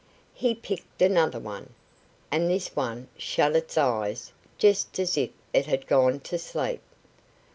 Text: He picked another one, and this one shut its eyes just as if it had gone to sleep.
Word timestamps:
He 0.33 0.55
picked 0.55 0.99
another 1.03 1.37
one, 1.37 1.75
and 2.31 2.49
this 2.49 2.75
one 2.75 3.07
shut 3.19 3.55
its 3.55 3.77
eyes 3.77 4.31
just 4.57 4.97
as 4.99 5.15
if 5.15 5.29
it 5.53 5.67
had 5.67 5.85
gone 5.85 6.21
to 6.21 6.39
sleep. 6.39 6.81